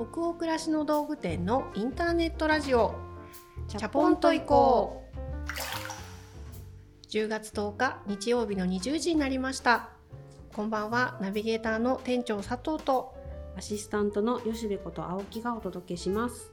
[0.00, 2.94] 北欧暮らしの道具店のインターネットラジオ。
[3.68, 7.08] チャポンと行こう。
[7.10, 9.90] 10月10日日曜日の20時になりました。
[10.54, 13.14] こんばんはナビゲーターの店長佐藤と
[13.58, 16.50] アシスタントの吉部こと青木がお届けします。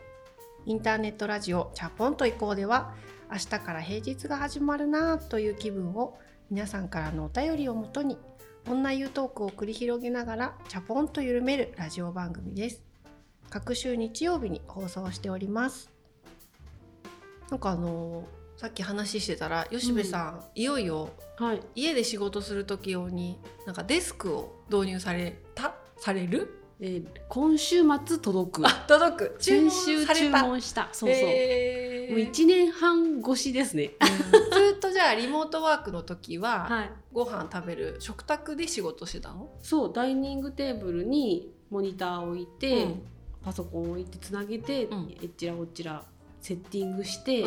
[0.65, 2.95] インターネットラジオチャポンと行こうでは
[3.31, 6.17] 明日から平日が始まるなという気分を
[6.51, 8.17] 皆さんからのお便りをもとに
[8.67, 12.86] 女湯トークを繰り広げながらチャポンと緩めるラジオ番組です
[13.49, 15.89] 各週日曜日に放送しております。
[17.49, 21.09] なんかあのー、さっき話してたら吉部さん、うん、いよいよ
[21.75, 25.75] 家で仕事する時用になんかデスクを導入された？
[25.97, 26.61] される？
[26.79, 28.87] えー、今週末届く。
[28.87, 29.35] 届く。
[29.39, 30.89] 先週注文した。
[30.91, 39.49] そうそう、えー、もう1年半越しですね、うん、ずっとじゃあリモートワークの時は、はい、ご飯食べる食卓で仕事してたの？
[39.61, 43.01] そうダイニングテーブルにモニターを置いて、うん、
[43.47, 46.03] パソコンを置いてつなげて、うん、えっちらおっちら
[46.41, 47.45] セッティングして、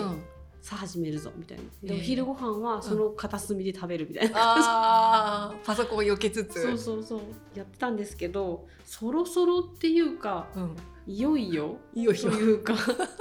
[0.63, 1.65] さあ始めるぞみたいな。
[1.83, 7.21] で、お昼ご飯はその片隅で食べるみたいな、あパソコンを避けつつそうそうそう。
[7.55, 12.31] やってたんですけどそろそろっていうか、うん、いよいよいよいよ。
[12.31, 12.73] というか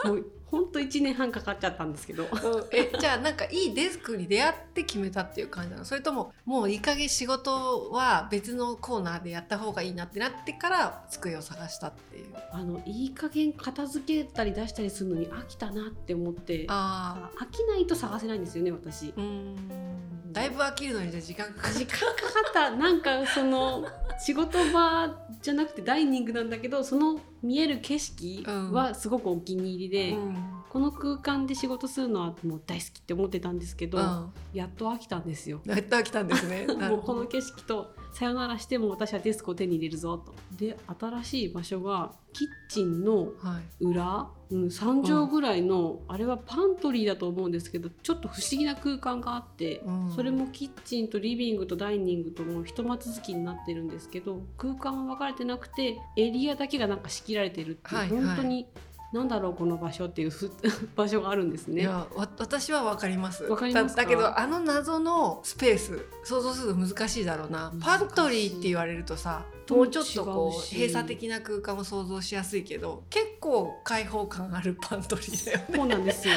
[0.05, 2.29] もう ほんと1年半かかっちゃったんですけど、うん、
[2.71, 5.85] えじゃあなんかいいデスクに出会って決めたっていう感じなの？
[5.85, 12.25] それとももういい加減仕事は別のコーナーでやった方がいいなってなってから机を探したっていう。
[12.51, 16.65] あのいい加減片付けたり出したりするのに飽きたなって思って。
[16.67, 19.13] あ飽きないと探せないんですよね私。
[19.15, 21.79] うんだいぶ飽きるのに時間かかった。
[21.79, 22.71] 時間かかった。
[22.71, 23.85] なんかその
[24.19, 30.35] 仕事場じゃなくてダイニングなんだけどその見える景色はすごくお気に入りで、うん、
[30.69, 35.61] この空間で仕事するのはもう大好きって思ってたんですけど、うん、やっと飽きたんですよ。
[35.65, 36.67] やっと飽きたんですね。
[36.89, 40.33] もうこの景色とさよならしても私はデスクを手に入れるぞと。
[40.55, 43.33] で新しい場所がキッチンの
[43.79, 58.67] 裏、はい、うん、3畳ぐらいの、うん、あれはパントリーだと思うんですけどちょっと不思議な空間があって、うん、それもキッチンとリビングとダイニングともひとま続きになってるんですけど空間は分かれてなくてエリアだけがなんか仕切られてるっていう、はいはい、本当に
[59.11, 60.31] なんだろうこの場所っていう
[60.95, 61.81] 場所があるんですね。
[61.81, 63.43] いや私はわかります。
[63.45, 67.73] わかりますだけどあの謎のスペース想像すると難しいだろうな。
[67.81, 75.65] パントリーって言われるとさ、もうちょっとこう閉鎖的な空間を想像しやすいけど、結構開放感あるパントリーだよね。
[75.75, 76.35] そうなんですよ。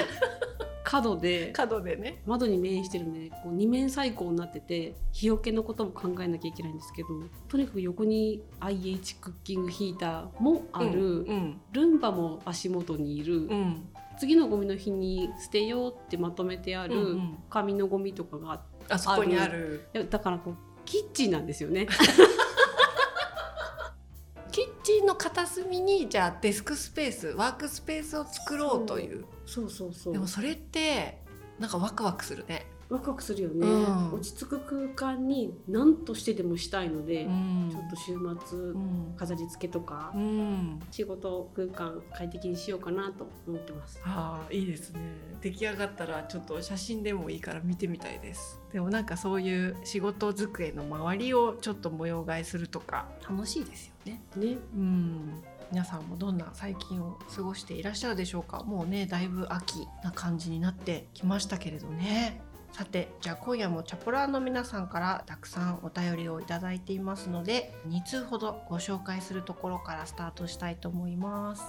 [0.84, 2.22] 角で角でね。
[2.26, 7.08] 窓に面してるんでこう二面採光になってて日よけのことも考えなきゃいけないんですけど
[7.48, 13.88] とにかく横に IH クッキングヒーターもある、うんうん、ルンバも足元にいる、うん、
[14.18, 17.18] 次のゴミの日に捨てようってまとめてある
[17.50, 19.88] 紙のゴミとかがある、あそこにある。
[20.10, 21.86] だからこうキッチンなんですよね。
[24.82, 29.24] キッチンの片隅にじゃあデスクスペースワークスペースを作ろうという。
[29.46, 30.12] そうそうそう。
[30.12, 31.20] でもそれって
[31.58, 32.66] なんかワクワクするね。
[32.88, 34.60] ワクワクするよね、うん、落ち着く
[34.94, 40.12] 空間に何としてでもしたいので、うん、ちょっと週末、うん、飾り付けとか、
[40.90, 43.98] 仕事空間快適にしようかなと思ってます。
[44.04, 45.00] ああいいですね。
[45.40, 48.60] 出来上がったらちょっと写真でもいいから見てみたいです。
[48.74, 53.08] でもなんかそういう仕事机の周りをちょっと模様替えするとか。
[53.26, 54.22] 楽しいですよね。
[54.36, 54.58] ね。
[54.74, 55.42] うん。
[55.72, 58.62] 皆さんもどんな最近を過ごしていらっしゃるでしょうか。
[58.62, 62.42] もうねだいぶ秋な感じになってきましたけれどね。
[62.72, 71.64] さてじゃあ今夜もチャポラーの皆さんからたくさんお便りをいただいていますので2通ほどご紹介するところからスタートしたいと思います。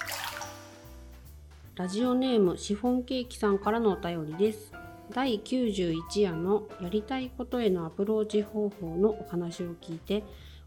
[1.75, 4.73] ラジオネームシフォンケーキさんからのお便りです。
[5.11, 10.23] 第91夜のやりたいことへのアプローチ方法のお話を聞いて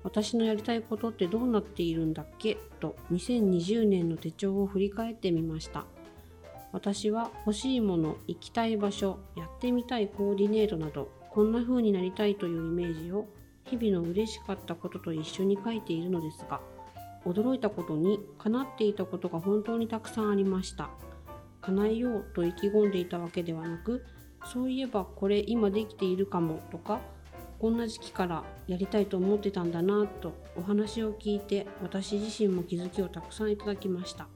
[0.07, 2.57] 私のやりたいことってどうなっているんだっけ？
[2.79, 5.85] と2020年の手帳を振り返ってみました
[6.73, 13.27] 私は欲しいもの、行きたい場所、やってみたいコーディネートなど、こんな風になりたいというイメージを
[13.65, 16.61] 日々の嬉しかったことと一緒に書いているのですが、
[17.25, 20.91] 驚いたことに叶っていたことが本当にたくさんありました。
[21.63, 24.05] 叶えようと意気込んでいたわけではなく、
[24.45, 27.01] そういえばこれ今できているかもとか、
[27.59, 34.29] こんな時期からやりたいと思ってたんだなとお話を聞いて私自身も気づきをたくさんいただきました。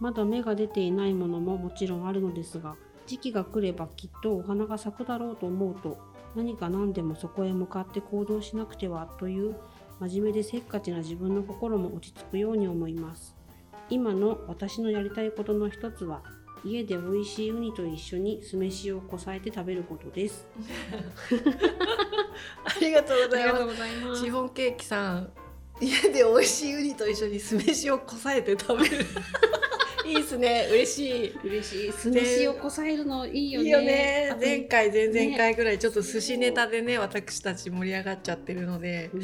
[0.00, 5.98] まだ芽が出ていないものももちろんあるのですが時期が来ればきっとお花が咲くだろうと思うと
[6.36, 9.56] 何か何でもそこへ向かって行動しなくてはという
[9.98, 13.34] 真面目でせっかちな自分の心も落ち着くように思います
[13.90, 16.22] 今の私のやりたいことの一つは
[16.64, 20.46] 家で美味しいウニと一緒に酢飯をこさえて食べることです。
[22.64, 24.22] ありがとうございます。
[24.22, 25.32] シフォンケーキさん
[25.80, 29.06] 家で美味しいウニと一緒に酢飯をこさえて食べる
[30.08, 30.68] いいですね。
[30.70, 31.38] 嬉しい。
[31.44, 31.92] 嬉しい。
[31.92, 33.66] 酢飯をこさえるのいいよね。
[33.66, 34.36] いいよね。
[34.40, 39.10] 前回前々回ぐらいちょっと寿司ネタでね私たち盛り上がっちゃってるので。
[39.12, 39.22] うん。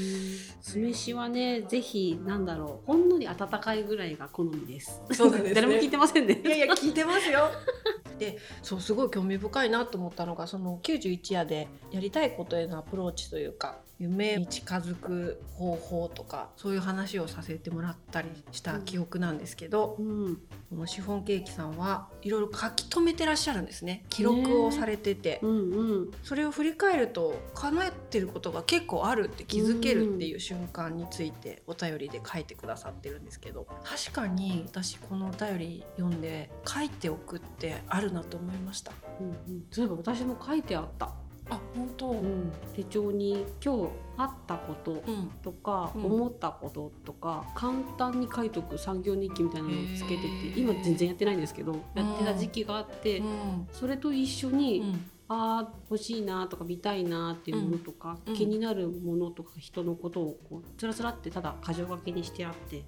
[0.61, 2.87] 酢飯はねぜひなんだろう。
[2.87, 5.01] ほんのり温かいぐらいが好みです。
[5.13, 5.55] そうなんですね。
[5.63, 6.41] 誰も聞いてませんね。
[6.45, 7.51] いやいや聞いてますよ。
[8.19, 20.41] でそうすごい興味深いなと思ったのがその91夜でやりたいことへのアプローチというか夢に近づく方法とかそういう話をさせてもらったりした記憶なんですけど、うん。
[20.71, 24.05] このシフォンケーキさんはいろいろ書き留めてらっしゃるんですね。
[24.09, 26.11] 記録をされてて、うんうん。
[26.25, 33.67] それを振り返ると叶えてることが結構あるって気づけるっていう瞬間についてお便りで書いてくださってるんですけど。
[33.85, 34.65] 確かに。
[34.67, 38.93] 私このお便り読んで書いておくってあるなと思いました。
[39.21, 39.65] うんうん。
[39.71, 41.13] そういえば私も書いてあった、
[41.51, 42.11] あ本当。
[42.11, 46.05] うん、手帳に今日あったことうんとか、うん。
[46.07, 50.29] 思ったこととか簡単に書いとく産業日記みたいなのをつけてて
[50.61, 53.69] 今全然やってないんですけどやってた時期があって、うん。
[53.73, 55.11] それと一緒に、うん。
[55.27, 58.35] あー欲しいなとか見たいなっていうものとか、うん。
[58.35, 62.85] 気になるものとか人のことをこうつらつらってただ箇条書きにしてあって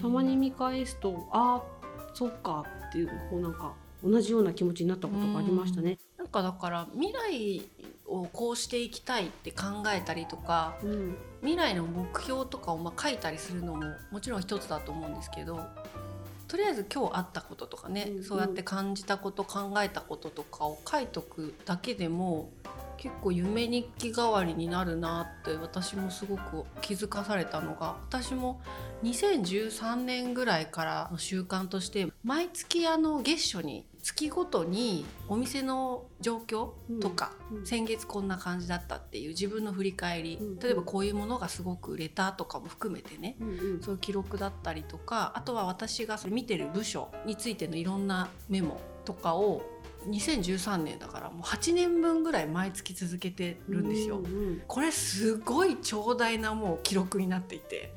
[0.00, 5.98] たまに見返すとあーそっかっていうこうなんか同じような気持ちになったことがありましたね。
[6.36, 7.62] かだから未来
[8.06, 11.16] をこうしていきたいって考えたりとかうん。
[11.42, 15.60] 未来の目標とかをまあ書いたりするのももちろん一つだと思うんですけど
[16.48, 18.24] とりあえず今日あったこととかね、うんうん。
[18.24, 22.50] そうやって感じたこと考えたこととかを書いとくだけでも
[22.96, 28.60] 結構夢日記代わりになるなって私もすごく気づかされたのが私も
[29.04, 36.70] 2013年ぐらいからの習慣として毎月あの月初に月ごとにお店の状況
[37.00, 43.82] とか、うん先月こんな感じだったっていう自分の振り返り、うん例えばこういうものがすごく売れたとかも含めてねうんうん。
[43.82, 49.62] そういう記録だったりとかあとは私がそれ見てる部署についてのいろんなメモとかを
[50.08, 54.18] 2013年だからもう8年分ぐらい毎月続けてるんですよ。
[54.18, 57.92] うんうんこれすごい長大なもう記録になっていて。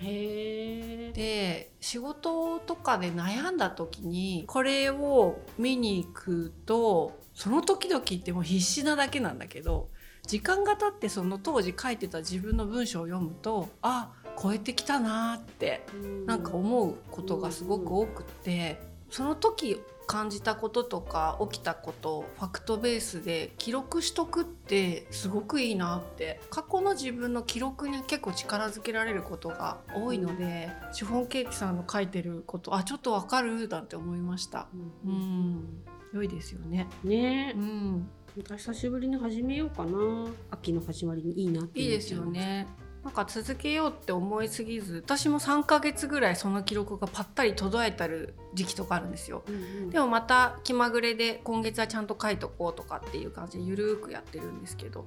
[1.13, 9.89] で仕事とかで悩んだ時にこれを見に行くとその時々ってもう必死なだけなんだけど
[10.27, 15.85] 時間が経ってその当時書いてた自分の文章を読むとあ超えてきたなーって
[16.25, 18.79] なんか思うことがすごく多くって
[19.09, 34.67] その時感じたこととか起きたことをファクトベースで記録しとくってすごくいいなって過去の自分の記録に結構力づけられることが多いので、シフォンケーキさんの書いてることあちょっとわかるなんて思いました。
[35.05, 36.87] ううんん良いですよね。
[37.03, 38.09] ねえ、うん、
[38.57, 40.25] 久しぶりに始めようかな。
[40.49, 42.25] 秋の始まりにいいなっていいですよ。
[42.25, 42.65] ね。
[43.03, 49.43] なんか続けようって思いすぎず私も3ヶ月ぐらいその記録がぱったり途絶えたる時期とかあるんですよ。
[49.47, 55.05] うんうん、でもまた気まぐれで今月はちゃんと書いとこうとかっていう感じでゆるーくやってるんですけど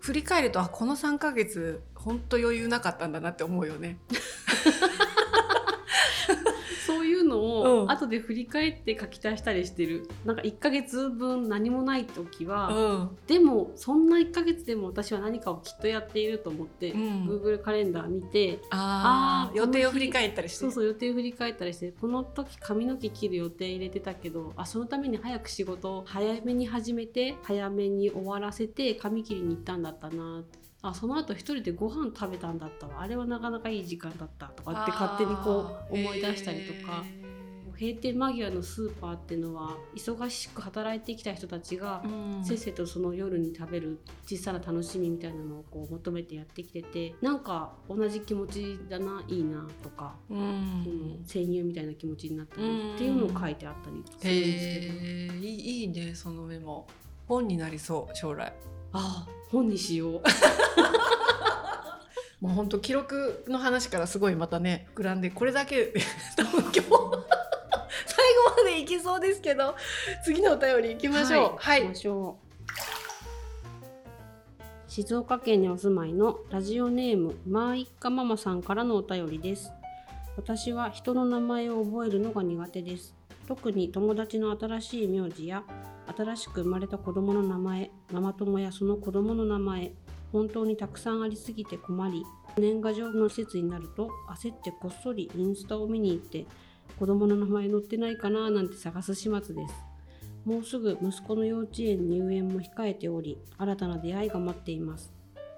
[0.00, 3.98] 振り返るとあこの3ヶ月ほんと余裕なかったんだなって思うよね。
[6.96, 7.42] そういうのうん。
[7.84, 10.08] を後で振り返って書き足したりしてる。
[10.24, 13.18] なんか1ヶ月分何もない時は、うん。
[13.26, 17.28] でもそんな1ヶ月でも私は何かをきっとやっていると思って、うん。
[17.28, 20.58] Google カレンダー見てあーあー予定を振り返ったりして。
[20.58, 30.44] そうそう予定を振り返ったりしてこの時髪の毛切る予定入れてたけどあそのために早く仕事を早めに始めて早めに終わらせて髪切りに行ったんだったな
[30.82, 33.00] あその後一人でご飯食べたんだったわ。
[33.02, 37.04] あれはなかなかいい時間だったとかって勝手にこう思い出したりとか。
[37.04, 37.22] へ
[37.82, 42.04] 閉店間際のスーパーっていうのは忙しく働いてきた人たちが
[42.44, 55.44] せっせとその夜に食べる小さな楽しみみたいなのをこう求めてやってきててなんか同じ気持ちだないいなとか、ううんん生乳みたいな気持ちになったりうんっていうのを書いてあったりするんですけど、へー。
[55.44, 56.86] いいいいねそのメモ。
[57.26, 58.52] 本になりそう将来
[58.92, 60.22] ああ本にしよう。
[62.40, 65.92] もう本当記録の話からすごいまたね膨らんでこれだけで
[66.36, 67.24] 多分今日最後
[68.56, 69.76] までいけそうですけど
[70.24, 71.56] 次のお便り行きましょう。
[71.58, 72.42] はい、行きましょう。
[74.88, 79.72] 静岡県にお住まいのラジオネームまあいっかママさんからのお便りです。
[80.36, 83.14] 私は人の名前を覚えるのが苦手です。
[83.46, 85.62] 特に友達の新しい名字や
[86.16, 89.92] 新しく生まれた子供の名前ママ友やその子供の名前
[90.32, 92.24] 本当にたくさんありすぎて困り
[92.58, 96.46] 年賀状の施設になると焦ってこっそりインスタを見に行って
[96.98, 99.74] 子供の名前載ってないかななんて探す始末です。
[100.44, 105.12] もうすぐ息子の幼稚園入園も控えており新たな出会いが待っています。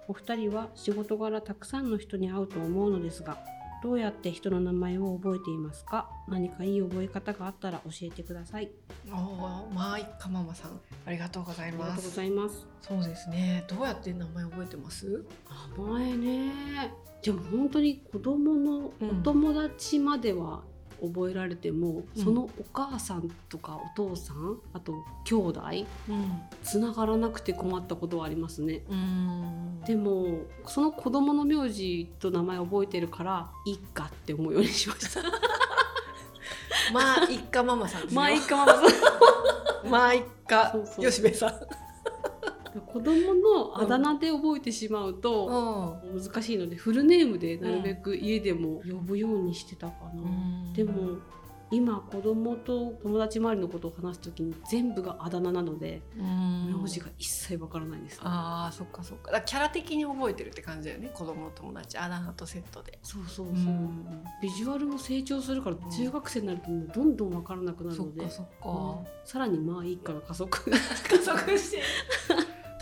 [0.06, 3.38] お二人は仕事柄たくさんの人に会うと思うのですが
[3.84, 6.08] どうやって人の名前を覚えていますか？
[6.26, 8.70] 何かいい覚え方があったら教えてください。
[9.12, 12.66] おおまあいっかママさんありがとうございありがとうごますざいます。
[12.80, 13.62] そうですね。
[13.68, 15.22] どうやって名前覚えてます？
[15.76, 16.52] 名前ね。
[17.22, 19.10] でも本当に子供のうん。
[19.20, 20.62] お友達までは
[21.00, 22.22] 覚えられても、うん。
[22.22, 25.60] そのお母さんとかお父さんあと兄弟
[26.08, 26.42] うん。
[26.62, 28.82] つながらなくて困ったことはありますね。
[28.88, 29.80] うん。
[29.86, 35.22] でもその子供の名字と名前覚えてるからいいかって思うようにしました。
[36.92, 38.80] まあいっかママさんまあいいかママさ
[39.86, 39.88] ん。
[39.90, 41.04] まあいっかそうそう。
[41.06, 41.83] 吉部さん
[42.80, 51.18] 子供のあだ名で覚えてしまうと難しいのでフルネームでなるべく家でも呼ぶようにしてたかな、でも
[51.70, 56.82] 今子供と友達周りのことを話す時に全部があだ名なのでうん。
[56.82, 59.32] 名字が一切わからないです、ああそっかそっか。
[59.32, 61.10] だからキャラ的に覚えてるって感じだよね。
[61.14, 62.98] 子供友達あだ名とセットで。
[63.02, 64.22] そうそうそう、うん。
[64.42, 69.06] ビジュアルも成長するからん中学生になるともうどんどんわからなくなるので、そっかそっうん。
[69.24, 70.50] さらにまあいいから加速。
[70.70, 70.78] 加
[71.18, 71.82] 速して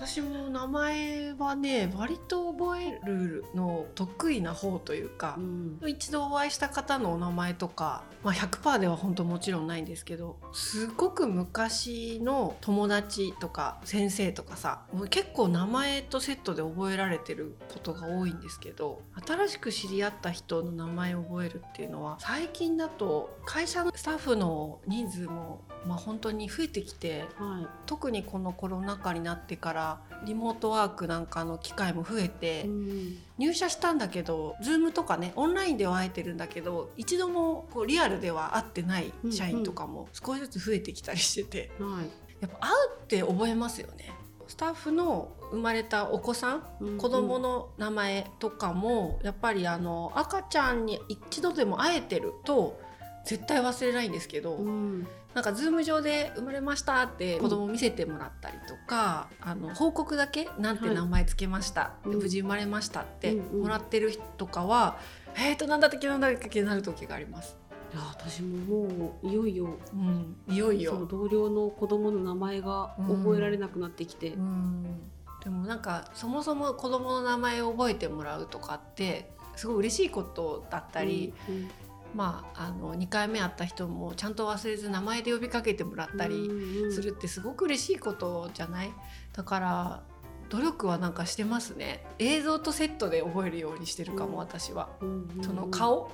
[0.04, 5.78] 私も名前はね割と覚えるの得意な方というかう、ん。
[5.86, 33.18] 一度お会いした方のお名前とか、まあ、100%では本当もちろんないんですけどすごく昔の友達とか先生とかさもう結構名前とセットで覚えられてることが多いんですけど新しく知り合った人の名前を覚えるっていうのは最近だと会社のスタッフの人数も、まあ、本当に増えてきては特にこのコロナ禍になってからリモートワークなんかの機会も増えて、い、うん。
[33.38, 42.02] 入社したんだけど Zoom とかねオンラインでは会えてるんだけど一度もこうリアルでは会ってない社員とかも少しずつ増えてきたりしてては
[42.40, 44.12] やっぱ会うって覚えますよね。
[44.48, 52.78] スタッフの生まれたお子さんい、子供の名前とかもやっぱりあの赤ちゃんに一度でも会えてると
[53.24, 62.18] 絶対忘れないんですけど、うんなんかズーム上で生まれましたって子供見せてもらったりとか、あの報告だけなんて名前つけました、うん。
[62.18, 63.62] 無事生まれましたってうんうん。
[63.62, 64.98] もらってる人とかは、
[65.36, 67.56] えーとなんだっけなんだったっけなる時があります。
[67.92, 71.06] いや私ももういよいようん、いよいよ。
[71.06, 75.00] 同僚の子供の名前が覚えられなくなってきて、うん、
[75.44, 81.70] でもなんかそもそも子供の名前を覚えてもらうとかってすごい嬉しいことだったり、うん
[82.14, 86.50] まああの2回目会った人もちゃんと忘れず名前で呼びかけてもらったり。
[86.92, 88.92] するってすごく嬉しいことじゃない？
[89.32, 90.02] だから
[90.50, 92.04] 努力はなんかしてますね。
[92.18, 94.36] 映像とセットで覚えるようにしてるかも、うん。
[94.36, 94.90] 私は。
[95.00, 95.44] うんうんうん。
[95.44, 96.10] その顔、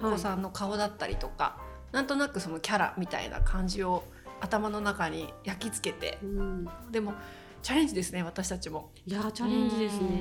[0.00, 0.12] おはい。
[0.12, 1.58] 子さんの顔だったりとか。
[1.90, 4.04] なんとなくそのキャラみたいな感じを
[4.40, 6.18] 頭の中に焼き付けて。
[6.22, 6.68] うん。
[6.92, 7.14] でも
[7.62, 10.08] チャレンジですね私たちもいやーチャレンジですね。
[10.08, 10.12] う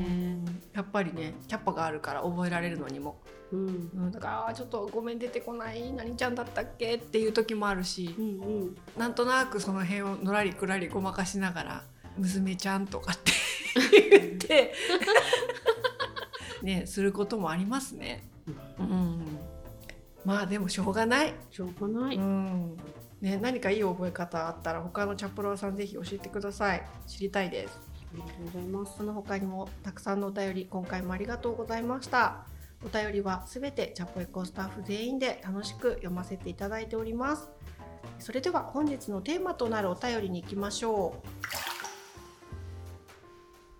[0.45, 3.19] んやっぱりねキャッパがあるから覚えられるのにも、
[3.51, 11.83] うんうん、だからちょっとごめん出てこない何ちゃんだったっけっていう時もあるしうんうんなんとなくその辺をのらりくらりごまかしながら
[12.17, 13.31] 「娘ちゃん」とかって
[14.21, 14.73] 言って
[16.61, 18.23] ねすることもありますね。
[18.79, 19.37] うん、
[20.23, 21.33] まあでもしょうがない。
[21.51, 22.15] しょうがない。
[22.15, 22.77] うん
[23.21, 26.81] ね、何かいい覚え方あったら他のチャプローさんぜひ教えてください。
[27.07, 27.79] 知りたいです。
[28.13, 28.97] ありがとうございます。
[28.97, 32.45] その他にもたくさんのお便り今回もありがとうございました。
[32.83, 37.49] お便りはすべてチャポエコスタッフ全員で楽しく読ませていただいております。
[38.19, 41.21] それでは本日のテーマとなるお便りに行きましょ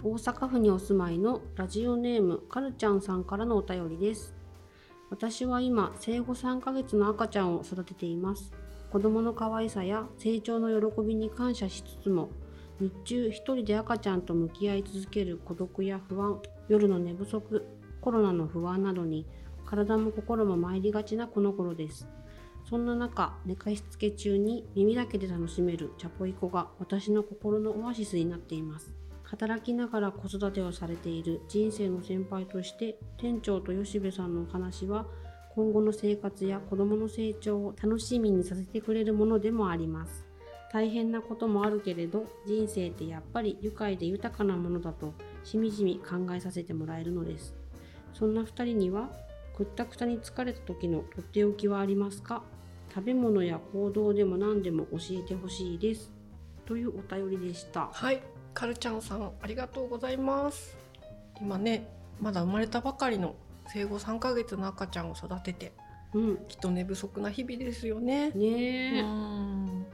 [0.01, 4.33] 大阪府にお住まいのラジオネームカルちゃんさんからのお便りです
[5.09, 8.53] 私は今生後3ヶ月の赤ちゃんを育てています
[8.91, 12.29] 子供の可愛さや成長の喜びに感謝しつつも
[12.79, 17.65] 日中一人で赤ちゃんと向き合い続ける孤独や不安夜の寝不足
[18.01, 19.27] コロナの不安などに
[19.65, 22.07] 体も心も参りがちなこの頃です。
[22.67, 28.93] そんな中寝かしつけ中に耳だけで楽しめるチャポイコが私の心のオアシスになっています。
[29.23, 35.05] 働きながら子育てをされている人生の先輩として店長と吉部さんのお話は
[35.55, 40.25] 今後の生活や子供の成長を楽しみにさせてくれるものでもあります。
[40.71, 47.55] 大変なこともあるけれど人生ってやっぱり愉快で豊かなものだとしみじみ考えさせてもらえるのです。
[48.13, 49.09] そんな2人には
[49.57, 52.43] くったくたに疲れた時のとっておきはありますか？
[52.93, 56.11] 食べ物や行動でも何でも教えてほしいです。
[56.65, 57.89] というお便りでした。
[57.91, 58.21] はい、
[58.53, 60.77] カルちゃんさんありがとうございます。
[61.41, 61.87] 今ね
[62.21, 63.35] まだ生まれたばかりの
[63.71, 65.73] 生後3ヶ月の赤ちゃんを育てて
[66.13, 68.31] うん、きっと寝不足な日々ですよね。
[68.31, 69.85] ねえ、うん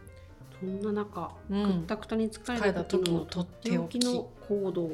[0.59, 1.63] そんな中、うん。
[1.65, 3.99] くったくたに疲れた時のとっておき。
[3.99, 4.89] の行動。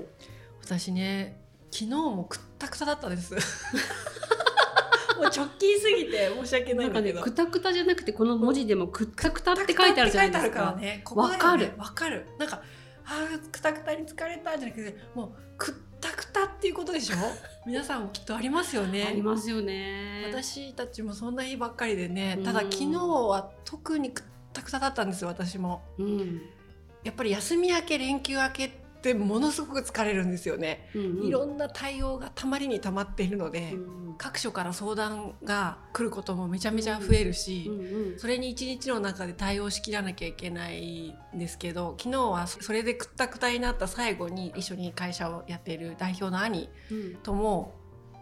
[0.63, 1.39] 私ね
[1.71, 3.35] 昨日もくったくただったです。
[5.17, 10.49] もう直近すぎて申し訳なないんかねんだけどくたくたじゃなくてこの文字でもくったくたって書いてあるじゃないですか。
[10.49, 11.73] くたくたって書いてあるからねかる。
[11.77, 12.25] わかる。
[12.39, 12.63] なんか
[13.05, 17.15] あーくたくたに疲れたじゃなくてもうくったくたっていうことでしょ？
[17.65, 19.05] 皆さんもきっとありますよね。
[19.07, 20.25] ありますよね。
[20.31, 22.43] 私たちもそんな日ばっかりでねうん。
[22.43, 25.81] ただ昨日は特にくったくただったんですよ私も。
[25.97, 26.41] うん。
[27.03, 31.27] やっぱり休み明け連休明けってものすごく疲れるんですよね、うんうん。
[31.27, 47.15] いろんな対応がたまりにたまっているので、うん各所から相談が来ることもめちゃめちゃ増えるし、うんうんそれに一日の中で対応しきらなきゃいけないんですけど昨日はそれでくったくたになった最後に一緒に会社をやっている代表の兄うん。
[47.23, 47.80] とも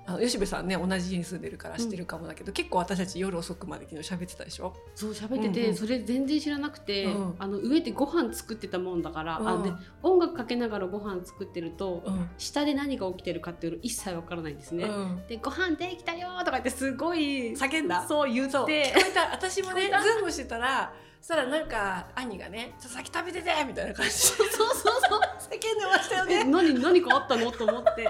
[0.10, 4.74] あの吉部さんね同じ家に住んでるから知ってるかもだけど、結構私たち夜遅くまで昨日喋ってたでしょ？
[4.96, 5.76] そう喋ってて、うんうん。
[5.76, 7.36] それ全然知らなくて、うん。
[7.38, 9.64] あの上でご飯作ってたもんだから、あうん。
[9.64, 12.30] で音楽かけながらご飯作ってると、うん。
[12.40, 14.86] 下で何が起きてるかっていうの一切わからないんですね。
[14.86, 15.28] うん。
[15.28, 18.08] でご飯できたよとか言ってすごい叫んだ？
[18.08, 18.94] そう言って
[19.32, 25.20] 私もね ズームしてたらそしたらなんか兄がね「ちょっと先食べてて!」みたいな感じでそうそうそう。
[25.50, 26.52] 叫んでましたよえね。
[26.52, 27.52] 何何かあったの？
[27.52, 28.08] と思って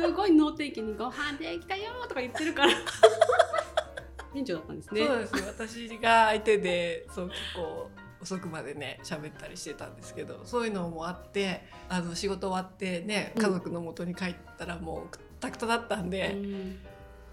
[0.00, 2.72] すごい能天気に「ご飯できたよ」とか言ってるから。
[4.32, 5.06] 店長だったんですね。
[5.06, 5.36] そうです。
[5.36, 13.42] よ私が相手でそう結構遅くまでね喋ったりしてたんですけどそういうのもあってあの仕事終わってねうん。
[13.42, 16.78] 家族の元に帰ったらもうくったくただったんうで、ん。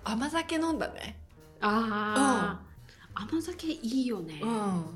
[0.05, 1.17] 甘酒飲んだね、
[1.62, 2.60] あ
[3.15, 4.41] あ、甘酒いいよね、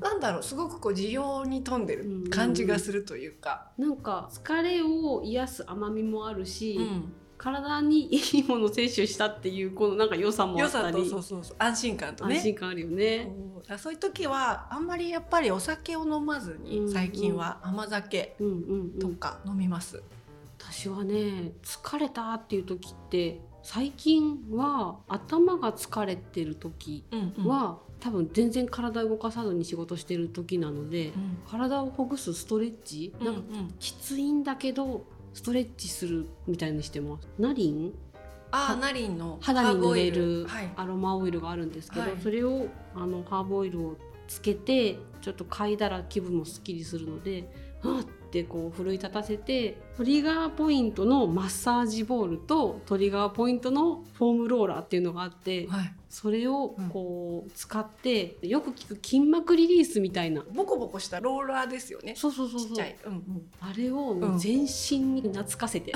[0.02, 11.08] なんだろうすごくこう需要に富んでる感じがするというか、なんか疲れを癒す甘みもあるし、うん体にいいものを摂取したっていうこのなんか良さもあ良ったり。
[11.08, 11.56] そうそうそう。
[11.58, 12.34] 安心感とね。
[12.34, 13.30] 安心感あるよね。
[13.54, 13.62] そう。
[13.62, 20.02] だからそういう時はあんまりやっぱりお酒を飲まずうんに最近は甘酒うんうんうん、とか飲みます。
[20.58, 31.38] 私はね疲れたっていう時って最近は頭が疲れてる時うんは、多分全然体動かさずに仕事してる時なので、うん。
[31.48, 33.42] 体をほぐすストレッチ、なんか
[33.78, 37.28] きついんだけどストレッチするみたいにしてます。
[37.38, 37.92] ナリン？
[38.50, 40.46] あーナリンの肌に塗れるル。
[40.46, 42.12] はい、アロマオイルがあるんですけど、はい。
[42.22, 47.50] それをあのハーブオイルをつけてちょっと嗅いだら気分もすっきりするので
[47.82, 62.14] はあってこう奮い立たせてトリガーポイントのマッサージボールとトリガーポイントのフォームローラーっていうのがあってはい、それをこう使ってよく聞く筋膜リリースみたいなボコボコしたローラーですよね。
[62.16, 62.86] そうそうそうそう。
[63.06, 63.46] うんうん。
[63.60, 65.92] あれをうん全身に懐かせて、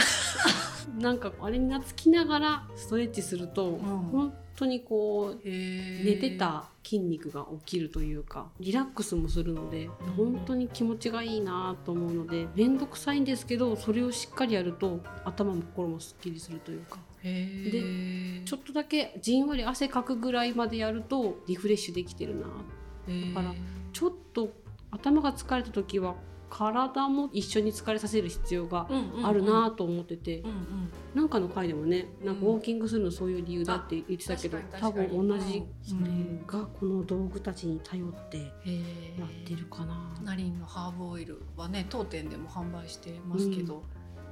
[0.99, 3.79] なんかあれに懐きながらストレッチすると、ん
[4.11, 16.98] 本当にこうへ寝てた筋肉が起きるというかリラックスもするので本当に気持ちがいいなと思うので面倒くさいんですけどそれをしっかりやると頭も心もすっきりするというか。
[17.25, 18.42] へえ。
[18.44, 22.46] ちょっとだけじんわり汗かくぐらいまでやるとリフレッシュできてるな。
[22.46, 23.55] だから
[23.92, 24.51] ちょっと
[24.90, 26.14] 頭が疲れた時は
[26.55, 28.87] 体も一緒に疲れさせる必要が
[29.23, 30.93] あるなと思ってて、うんうん。
[31.15, 36.47] なんかの回でもねなんかウォーキングするのそういう理由だって言ってたけど、多分同じそれうん。
[36.47, 38.37] がこの道具たちに頼って。
[38.37, 38.45] や
[39.25, 40.15] ってるかな。
[40.23, 43.83] ナリンのハーブオイルはね当店でも販売してますけど、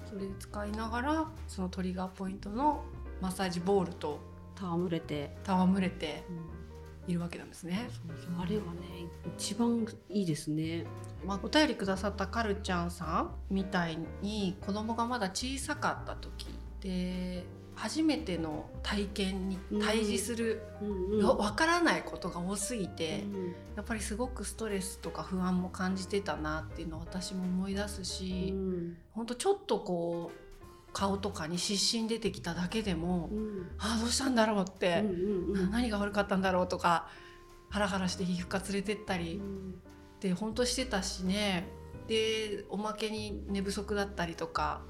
[0.07, 2.85] それ使いながらそのトリガーポイントの
[3.23, 4.19] マッサージボールと
[4.57, 6.60] 戯れて、戯れてうん
[7.09, 7.89] いるわけなんですね。
[7.91, 8.43] そうそう。
[8.43, 8.81] あれはね
[9.37, 10.87] 一番いいですね。
[11.25, 16.47] まあ、お便りくださったカルちゃんさんみたいに子供がまだ小さかった時
[16.81, 21.25] で初めての体験に対峙する、うんうん。
[21.25, 23.55] わわからないことが多すぎうて、ん。
[23.77, 28.97] やっぱりすごくストレスとか不安も感じてたなっていうのを私も思い出すうし、ん。
[29.13, 30.50] ほんとちょっとこう
[30.93, 33.71] 顔とかに湿疹出てきただけでも、うん。
[33.79, 37.09] ああどうしたんだろうって、うんな何が悪かったんだろうとか
[37.69, 39.41] ハラハラして皮膚科連れてったり
[40.17, 41.69] って本当してたしね。
[42.09, 44.83] でおまけに寝不足だったりとか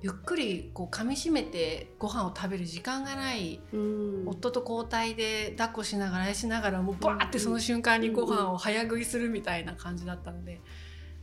[0.00, 4.28] ゆっくりこう噛みしめてご飯を食べる時間がないうん。
[4.28, 10.60] 夫と交代で抱っこしながらあやしながらもうバーってその瞬間にご飯を早食いするみたいな感じだったので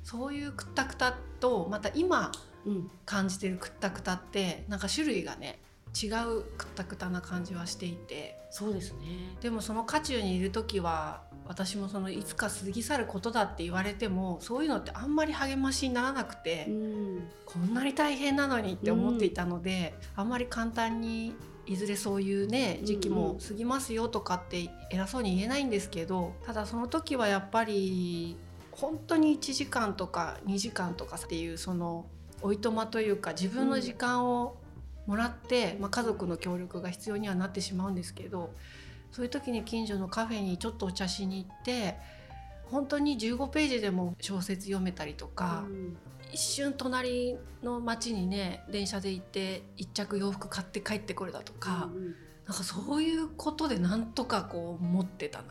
[0.05, 2.31] そういうくったくたとまた今
[2.65, 2.91] うん。
[3.05, 5.59] 感じてるくったくたってなんか種類がね
[6.01, 8.37] 違うくったくたな感じはしていて。
[8.49, 9.35] そうですね。
[9.41, 17.27] でもその渦中にいる時は私もそのいつか過ぎ去ることだって言われてもそういうのってあんまり励ましにならなくて、うん。
[17.45, 28.37] こんなに大変なのにって思っていたので、あんまり簡単にいずれそういうね時期も過ぎますよとかって偉そうに言えないんですけどただその時はやっぱり
[28.77, 32.05] 本当に1時間とか2時間とかっていうその
[32.41, 34.57] おいとまというか自分の時間を
[35.07, 38.53] もらって、まあ、家族の協力が必要にはなってしまうんですけど
[39.11, 41.97] そういう時に近所のカフェにちょっとお茶しに行って
[42.65, 45.97] 本当に15ページでも小説読めたりとか、うん。
[46.31, 52.15] 一瞬隣の町にね電車で行って一着洋服買って帰ってこれだとか、うんうん。
[52.47, 55.45] なんかそういうことでなんとかこう持ってたな。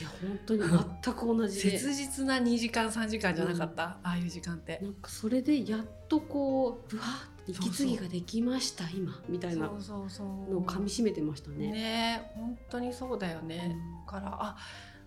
[0.00, 0.60] いや本当に
[1.02, 1.70] 全く同じ。
[1.70, 4.78] で 切実な2時間3時間じゃなかった、ああいう時間って。
[4.82, 9.66] なんかそれでやっとこうぶわーって息継ぎができました今みたいな。
[9.66, 10.26] そうそうそう。
[10.52, 11.72] のを噛み締めてましたね。
[11.72, 14.06] ね本当にそうだよね、うん。
[14.06, 14.56] だからあ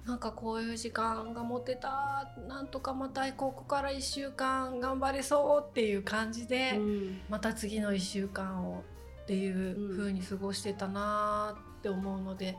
[0.06, 7.22] なんかこういう時間が持てたなんとかまたここから1週間頑張れそうっていう感じで、うん。
[7.30, 8.84] また次の1週間を
[9.24, 12.58] っていう風に過ごしてたなって思うので、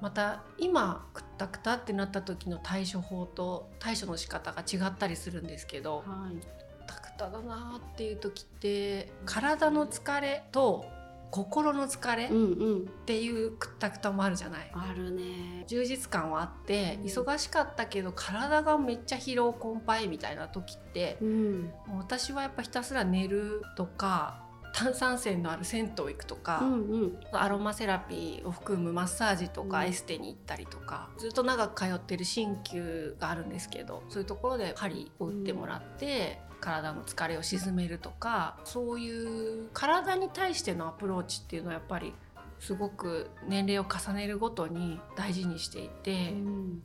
[0.00, 6.46] また今くったくたってなった時の対処法と対処の仕方が違ったりするんですけど、はいく
[6.86, 10.86] たくただなっていう時って体の疲れと
[11.30, 14.70] 心の疲れっうんうんていうくったくたもあるじゃない。
[14.72, 15.64] あるね。
[15.66, 27.18] 充実感はあってうん忙しかったけど体がめっちゃ疲労困憊みたいな時ってうん私はやっぱひたすら寝るとか炭酸泉のある銭湯行くとか、うんうん。
[27.32, 29.86] アロマセラピーを含むマッサージとかうん。
[29.86, 42.12] エステに行ったりとか、ずっと長く通ってる鍼灸があるんですけどそういうところで針を打ってもらって、体の疲れを鎮めるとかそういう体に対してのアプローチっていうのはやっぱり
[42.58, 46.82] すごく年齢を重ねるごとに大事にしていて、うん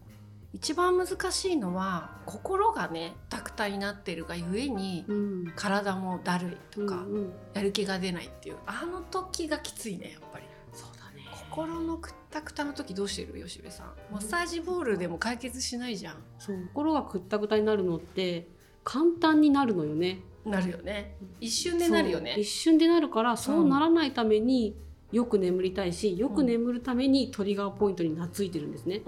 [0.54, 5.54] 一番難しいのは心がねタクタになってるがゆえにうん。
[5.56, 7.34] 体もだるいとか、うんうん。
[7.54, 8.58] やる気が出ないっていう。
[8.66, 10.46] あの時がきついねやっぱり。
[10.72, 11.28] そうだね。
[11.50, 13.44] 心のくったくたの時どうしてる？
[13.44, 13.94] 吉部さん。
[14.12, 16.18] マッサージボールでも解決しないじゃん。
[16.38, 16.58] そう。
[16.74, 18.48] 心がくったくたになるのって
[18.84, 20.20] 簡単になるのよね。
[20.46, 21.16] なるよね。
[21.40, 22.36] 一瞬でなるよね。
[22.38, 24.76] 一瞬でなるからそうならないために
[25.14, 29.04] よく眠りたいし、よく眠るためにトリガーポイントに懐いてるんですね。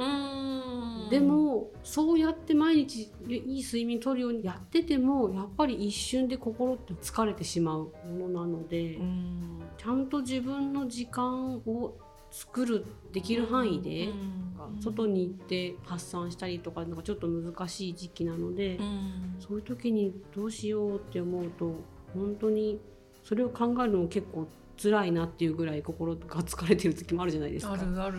[1.10, 9.62] でもそうやって毎日いい睡眠とるようにやっててもやっぱり一瞬で心って疲れてしまうものなので、うん。
[9.78, 11.96] ちゃんと自分の時間を
[12.30, 14.82] 作るできる範囲で、うん。
[14.82, 19.36] 外に行って発散したりとかなんかちょっと難しい時期なので、うん。
[19.40, 21.74] そういう時にどうしようって思うと
[22.14, 22.80] 本当に
[23.24, 24.48] それを考えるのも結構
[24.82, 27.74] 辛いなっていうぐらい心が疲れてる時もあるじゃないですか。
[27.74, 28.18] あるある。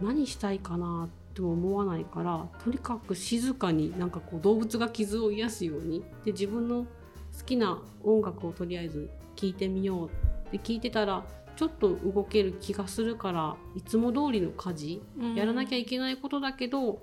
[0.00, 6.02] 何したいかなっても思わないからとにかく静かになんかこう動物が傷を癒すように。
[6.24, 6.84] で自分の
[7.38, 10.58] 好きな音楽をとりあえず聴いてみようって。
[10.58, 11.24] 聞いてたら
[11.56, 15.02] ちょっと動ける気がするからいつも通りの家事。
[15.34, 17.02] やらなきゃいけないことだけど、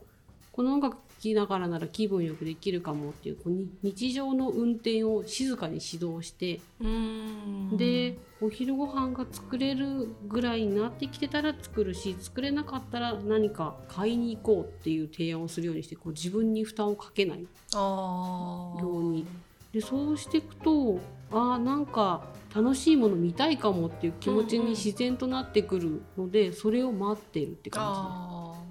[0.51, 7.77] この音楽聴きながらなら気分よくできるかもっていうこうに日常の運転を静かに指導して、うん。
[7.77, 19.25] でお昼ご飯が作れるぐらいになってきてたら作るし作れなかったら何か買いに行こうっていう提案をするようにしてこう自分に負担をかけないように。
[19.71, 20.99] でそうしていくと
[21.34, 22.24] あーなんか
[22.56, 27.93] 楽しいもの見たいかもっていう気持ちに自然となってくるので、それを待ってるって感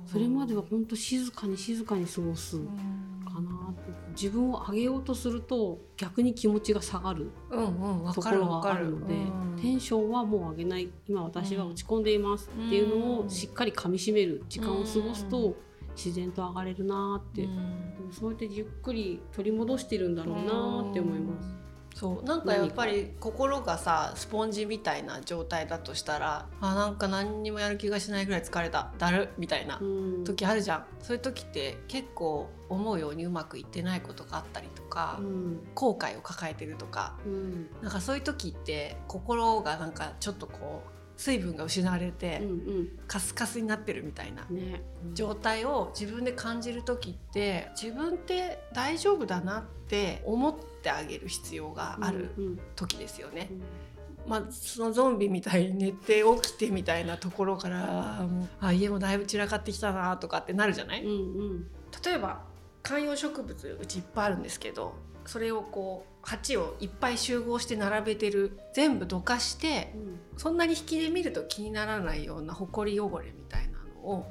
[0.06, 0.12] じ。
[0.12, 2.66] それまでは本当静かに静かに過ごすうん。
[3.24, 3.74] かな
[4.10, 7.30] 自分を上げようとすると逆に気持ちが下がる
[8.14, 9.58] とかころがあるのでうん。
[9.60, 15.56] テンションはもう上げない今私は落ち込んでいますっていうのをしっかり噛みしめる時間を過ごすうと
[15.96, 18.12] 自然と上がれるなーって、うん。
[18.12, 21.48] そうやってゆっくり取り戻してるんだろうなーって思います。
[21.94, 30.24] そうなんかやっぱり心がさスポンジみたいな状態だとしたらあなんか何にもやる気がしないぐらい疲れただるみたいなうん。
[30.24, 30.84] 時あるじゃん。
[31.00, 35.60] そういう時って結構思うようにうまくいってないことがあったりとか、うん。
[35.74, 37.16] 後悔を抱えてるとか。
[37.26, 37.68] うん。
[37.82, 44.46] なんかそういう時って心がなんかちょっとこう水分が失われて、うんカスカスになってるみたいな
[45.12, 53.50] 状態を自分で感じる時って自分って大丈夫だなって思ってあげる必要があるうん時ですよね。
[54.26, 58.24] まあ、そのゾンビみたいに寝て起きてみたいなところから
[58.60, 61.14] あ家もだいぶ散らかってきたなとかってなるじゃない、うんう
[61.54, 61.66] ん。
[62.04, 62.44] 例えば
[62.82, 64.94] 観葉植物うちいっぱいあるんですけど
[65.26, 69.92] それをこう鉢をいっぱい集合して並べてる全部どかして
[70.36, 74.26] そんなに引きで見ると気にならないようなほこり汚れみたいなのを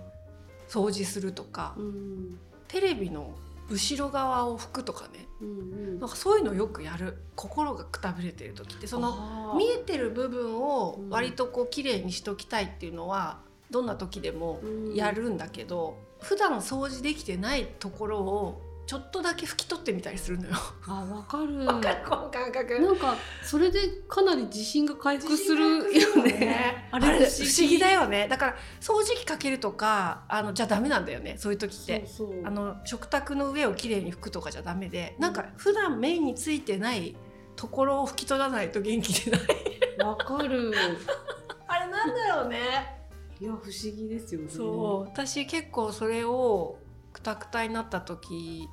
[0.69, 2.39] 掃除するとか、うんうん。
[2.69, 3.35] テレビの
[3.71, 5.27] 後ろ側を拭くとかね。
[5.41, 5.51] うんう
[5.97, 5.99] ん。
[5.99, 7.17] なんかそういうのよくやる。
[7.35, 8.87] 心がくたびれてる時って。
[8.87, 14.61] その見えてる部分を割とこう綺麗にしときたいっていうのはどんな時でも
[14.93, 20.53] やるんだけど、普段掃除できてないところをちょっとだけ拭き取ってみたりするのよ。
[20.85, 22.77] あわかるわかるこの感覚。
[22.77, 26.89] なんかそれでかなり自信が回復するよね。
[26.91, 28.27] あれ不思議だよね。
[28.27, 31.35] だから掃除機かけるとかあのじゃダメなんだよね。
[31.37, 32.05] そういう時って。
[32.05, 37.15] そうそうあの食卓の上をきれいに拭くとかじゃダメで、なんか普段目についてない
[37.55, 39.41] ところを拭き取らないと元気出ない。
[40.05, 40.73] わかる。
[41.65, 43.07] あれなんだろうね。
[43.39, 44.49] いや不思議ですよね。
[44.49, 46.77] そう私結構それを
[47.13, 48.67] くたくたになった時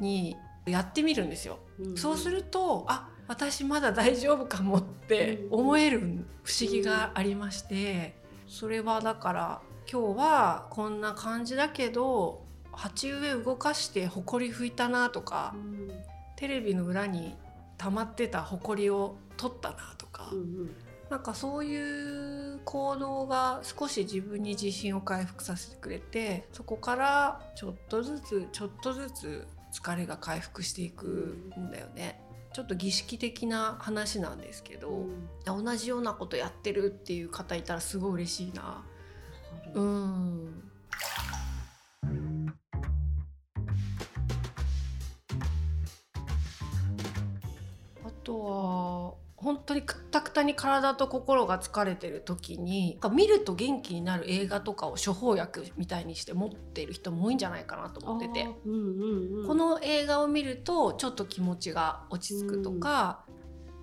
[0.00, 1.58] にやってみるんですよ。
[1.78, 15.90] うんそうするとあ私まだ大丈夫かもって思える不思議がありましてそれはだから今日はこんな感じだけど鉢植え動かしてほこり拭いたなとかうん。
[16.36, 17.36] テレビの裏に
[17.78, 20.70] 溜まってたほこりを取ったなとか、うんうん。
[21.10, 31.06] なんかそういう行動が少し自分に自信を回復させてくれてそこからちょっとずつちょっとずつ疲れが回復していく
[31.58, 32.20] んだよね。
[32.52, 38.84] ちょっと儀式的な話なんですけど、うん同じようなことやってるっていう方いたらすごい嬉しいな。
[39.74, 40.70] うるん。
[48.04, 58.48] あとは本当にくったくたに体と心が疲れてる時になんか見ると元気になる映画とかを処方薬みたいにして持ってる人も多いんじゃないかなと思ってて。
[58.64, 63.23] うんうんうん、この映画を見るとちょっと気持ちが落ち着くとか、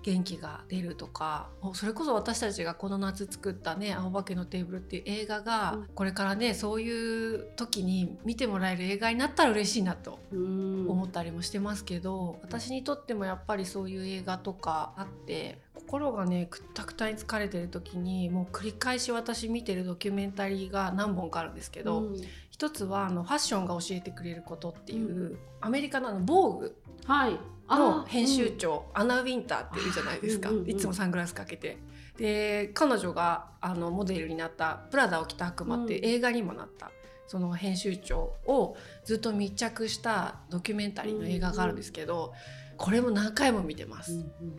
[0.02, 5.86] 元気が出るとかもうそれこそ私たちがこの夏作ったね「青化けのテーブル」っていう映画が、うん。
[5.94, 10.86] これからねそういう時に見てもらえる映画になったら嬉しいなとうん。
[10.88, 22.16] 思ったりもしてますけど、私にとってもやっぱりそういう映画とかあって心がねくったくたに疲れてる時にもう繰り返し私見てるドキュメンタリーが何本かあるんですけど、うん。
[22.50, 27.38] 一つはあのファッションが教えてくれることっていう、アメリカのあの防具はい
[27.78, 28.58] の編集うん。
[28.58, 31.78] 長、アナ・ウィンターっているじゃないですか、うんうんうんいつもサングラスかけて。
[32.16, 36.90] で彼女があのモデルになった「プラダを着た悪魔」っていう映画にもなった、
[37.26, 42.34] その編集長をずっと密着したドキュメンタリーの映画があるんですけど、
[42.76, 44.12] これも何回も見てます。
[44.12, 44.56] うんうん。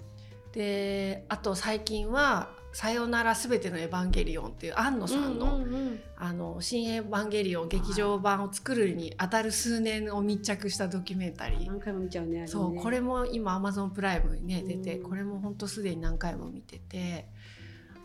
[0.51, 5.99] であと最近は「さよならすべてのエヴァンゲリオン」っていう庵野さんの、うんうんうん。
[6.17, 11.67] あの新エヴァンゲリオン劇場版を作るにあたる数年を密着したドキュメンタリー。
[11.67, 12.47] 何回も見ちゃうねね。
[12.47, 17.27] そうこれも今アマゾンプライムにね出てうんこれも本当すでに何回も見てて。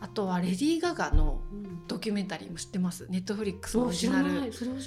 [0.01, 1.85] あとはレディー・ガガのうん。
[1.85, 3.07] ドキュメンタリーも知ってます？
[3.09, 4.29] ネットフリックスのオリジナル。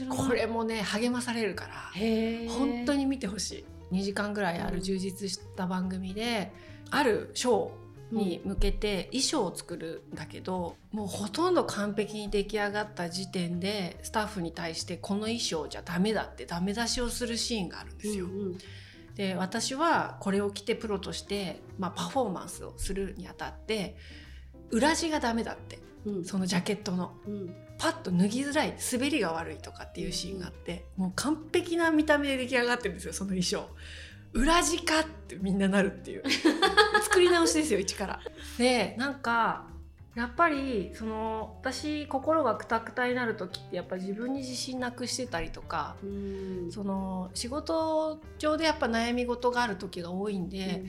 [0.08, 1.74] これもね励まされるから
[2.48, 3.96] 本当に見てほしい。
[3.96, 6.50] 2時間ぐらいある充実した番組で
[6.90, 7.70] あるショー
[8.12, 18.26] に向けて衣装を作るんだけど、もうほとんど完璧に出来上がった時点でスタッフに対してこの衣装じゃダメだってダメ出しをするシーンがあるんですよ。
[18.26, 18.58] うんうん。
[19.14, 23.96] で私はこれを着てプロとして、まあ、パフォーマンスをするにあたって
[24.70, 26.24] 裏地がダメだってうん。
[26.24, 27.12] そのジャケットの。
[27.26, 27.54] うん。
[27.78, 33.68] パッと脱ぎづらい滑りが悪いとかっていうシーンがあって、もう完璧な見た目で出来上がってるんですよその衣装。
[34.32, 36.22] 裏地かってみんななるっていう。
[37.02, 38.20] 作り直しですよ一から。
[38.58, 39.66] でなんか
[40.14, 46.72] やっぱりその私心がくたくたになる時ってやっぱ自分に自信なくしてたりとかうん。
[46.72, 50.84] その仕事上でやっぱ悩み事がある時が多いんで、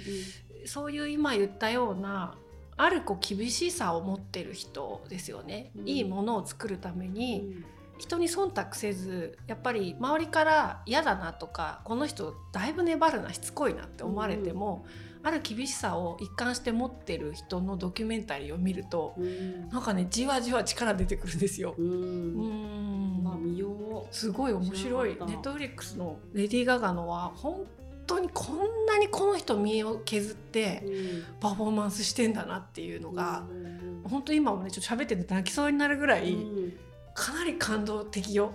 [0.65, 2.35] そういう今言ったような
[2.75, 5.87] あるこう厳しさを持ってる人ですよね、うん。
[5.87, 7.65] いいものを作るためうにん
[8.03, 14.85] 人に忖度せずやっぱり周りから嫌だなとかこの人だいぶ粘るなしつこいなって思われても、
[15.23, 19.69] ある厳しさを一貫して持ってる人のドキュメンタリーを見るとうん。
[19.69, 21.75] なんかねじわじわ力出てくるんですよ。
[21.77, 23.19] ううん。
[23.21, 25.11] んまあ見よすごい面白い。
[25.11, 27.65] ネットフリックスのレディー・ガガのは本
[28.05, 31.23] 当にこんなにこの人身を削ってううん。
[31.39, 34.09] パフォーマンスしてんだなっていうのが、うんうん。
[34.09, 36.35] 本当今もねちょっと喋ってて泣きそうになるぐらい、う
[36.69, 36.73] ん
[37.13, 38.53] かなり感動的よ。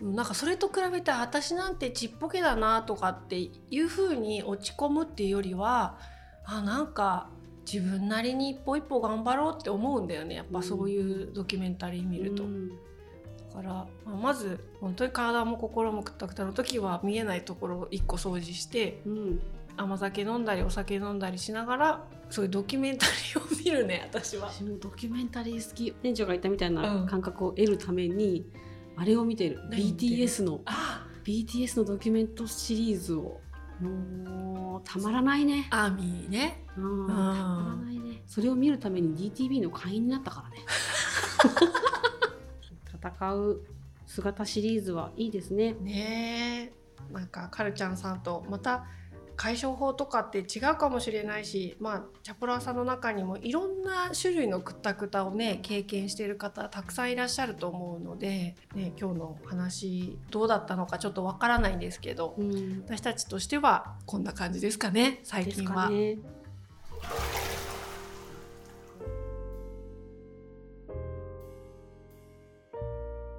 [0.00, 3.38] なんかそれと比べて私なんてちっぽけだなとかって
[3.70, 5.98] いう風に落ち込むっていうよりは
[6.44, 7.30] あなんか
[7.70, 10.36] 自分なりに一歩一歩頑張ろうって思うんだよね。
[10.36, 12.44] やっぱそういうドキュメンタリー見ーると。
[12.44, 12.68] うん。
[12.68, 12.74] だ
[13.54, 19.40] から、まあまず本当に体も心もくったくたの時は見えないところを一個掃除してうん
[19.76, 24.50] 甘酒飲んだりお酒飲んだりしながらそういうドキュメンタリーを見るね私は。
[24.50, 25.92] 私もドキュメンタリー好き。
[25.92, 27.06] 店長が言ったみたいなうん。
[27.06, 28.50] 感覚を得るために、
[28.96, 29.60] あれを見てる。
[29.70, 30.60] BTS の。
[30.64, 31.06] あ。
[31.24, 33.40] BTS のドキュメントシリーズを。
[33.80, 36.64] もうたまらないね、アーミーね。
[36.76, 37.06] うん、ん。
[37.06, 38.22] たまらないね。
[38.26, 40.64] それを見るために DTV の会員になったからね。
[43.20, 43.60] 戦う
[44.06, 45.74] 姿シリーズはいいですね。
[45.74, 47.12] ねえ。
[47.12, 48.86] なんかカルちゃんさんとまた
[49.36, 65.90] 解消法とかって違うかもしれないし、まあ、チャプラーさんの中にもいろんな種類のくったくたをね経験している方たくさんいらっしゃると思うので、ね、今日の話どうだったのかちょっとわからないんですけど、うん、私たちとしてはこんな感じですかね最近は。
[65.90, 66.16] ね、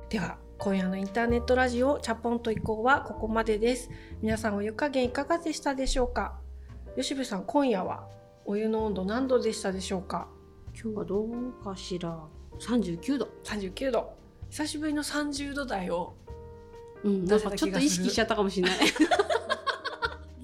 [0.09, 3.89] では今夜のインターネットラジオチャポンと移行はここまでです。
[4.21, 6.41] 皆さんお湯加減いかがでしたでしょうか？
[6.97, 8.05] 吉部さん今夜は
[8.43, 10.27] お湯の温度何度でしたでしょうか？
[10.73, 12.19] 今日はどうかしら
[12.59, 13.29] ？39度。
[13.45, 14.09] 39度。
[14.49, 16.15] 久しぶりの30度台を
[17.05, 18.79] うんなんかちょっと意識しちゃったかもしれない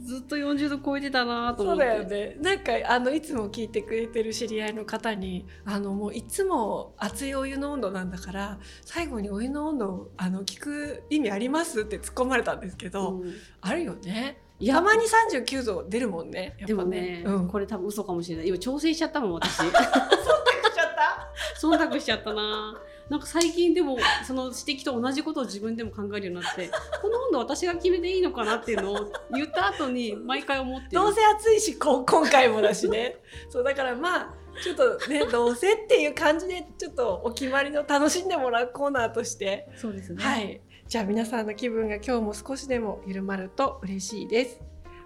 [0.04, 16.56] ずっと40度超えてたなと思ってそうだよねなんかあのいつも聞いてくれてる知り合いの方にあのもういつも熱いお湯の温度なんだから最後にお湯の温度あの聞く意味ありますって突っ込まれたんですけど、うん、あるよねたまに39度出るもんね。
[16.60, 18.48] ねでもね、うん、これ多分嘘かもしれない。
[18.48, 19.60] 今調整しちゃったもん、私。
[19.60, 21.68] 忖度しちゃった？
[21.68, 22.82] 忖度しちゃったな。
[23.10, 26.70] なんか最近でもその指摘と同じことを自分でも考えるようになって
[27.02, 33.18] この温度私が決めていいのかなっていうのを言った後に毎回思ってどうせ暑いしこ今回もだしね。
[33.50, 39.68] そうだからまあちょっとねどうせっていう感じでちょっとお決まりの楽しんでもらうコーナーとして。
[39.76, 40.24] そうですね。
[40.24, 40.62] はい。
[40.88, 44.62] じゃあ皆さんの気分が今日も少しでも緩まると嬉しいです。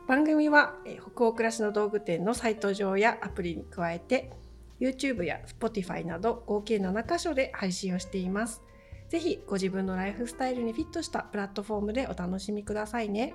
[0.08, 0.76] 番組は
[1.14, 4.32] 北欧暮らしの道具店のサイト上やアプリに加えて
[4.80, 8.62] YouTube や Spotify など合計7箇所で配信をしています。
[9.10, 13.34] ぜひご自分のライフスタイルにフィットしたプラットフォームでお楽しみくださいね。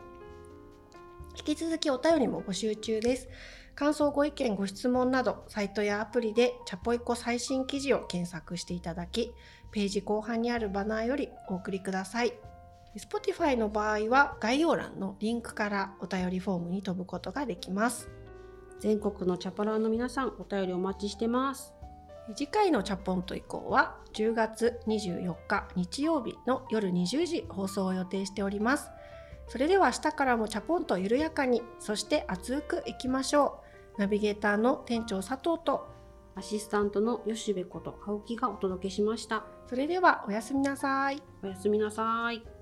[1.36, 3.28] 引き続きお便りも募集中です。
[3.74, 9.32] 感想、ご意見、ご質問など、サイトやアプリでチャポイコ最新記事を検索していただき、
[9.70, 12.34] ページ後半にあるバナーよりお送りください。
[12.96, 18.10] Spotify の場合は概要欄のリンクからお便りフォームに飛ぶことができます。
[18.82, 21.72] 全国のチャパラーの皆さんお便りお待ちしてます。
[22.34, 28.90] 次回のチャポンと以降は10月24日日曜日の夜20時放送を予定しております。
[29.46, 33.62] それでは明日からもチャポンと緩やかにそして熱くいきましょ
[33.96, 34.00] う。
[34.00, 35.86] ナビゲーターの店長佐藤と
[36.34, 39.44] アシスタントの吉部こと青木がお届けしました。
[39.68, 41.22] それではおやすみなさい。
[41.44, 42.61] おやすみなさい